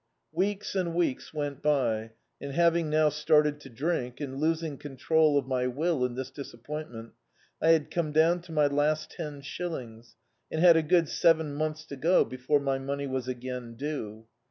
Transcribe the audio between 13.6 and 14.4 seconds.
due.